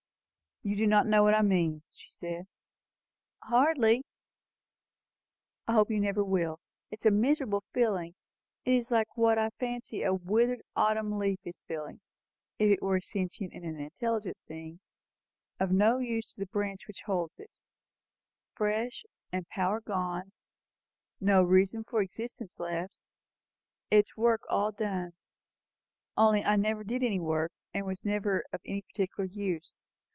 "You 0.63 0.75
do 0.75 0.85
not 0.85 1.07
know 1.07 1.23
what 1.23 1.33
I 1.33 1.41
mean?" 1.41 1.81
she 1.91 2.11
said. 2.11 2.45
"Hardly" 3.41 4.03
"I 5.67 5.73
hope 5.73 5.89
you 5.89 5.99
never 5.99 6.23
will. 6.23 6.59
It 6.91 6.99
is 6.99 7.05
a 7.07 7.09
miserable 7.09 7.63
feeling. 7.73 8.13
It 8.63 8.75
is 8.75 8.91
like 8.91 9.17
what 9.17 9.39
I 9.39 9.45
can 9.49 9.57
fancy 9.59 10.03
a 10.03 10.13
withered 10.13 10.61
autumn 10.75 11.17
leaf 11.17 11.39
feeling, 11.67 11.99
if 12.59 12.69
it 12.69 12.79
were 12.83 12.97
a 12.97 13.01
sentient 13.01 13.53
and 13.55 13.65
intelligent 13.65 14.37
thing; 14.47 14.81
of 15.59 15.71
no 15.71 15.97
use 15.97 16.31
to 16.35 16.39
the 16.41 16.45
branch 16.45 16.85
which 16.87 17.01
holds 17.07 17.39
it 17.39 17.57
freshness 18.55 19.09
and 19.31 19.49
power 19.49 19.81
gone 19.81 20.31
no 21.19 21.41
reason 21.41 21.83
for 21.83 22.03
existence 22.03 22.59
left 22.59 23.01
its 23.89 24.15
work 24.15 24.43
all 24.47 24.71
done. 24.71 25.13
Only 26.15 26.43
I 26.43 26.55
never 26.55 26.83
did 26.83 27.01
any 27.01 27.19
work, 27.19 27.51
and 27.73 27.83
was 27.87 28.05
never 28.05 28.43
of 28.53 28.61
any 28.63 28.83
particular 28.83 29.27
use." 29.27 29.73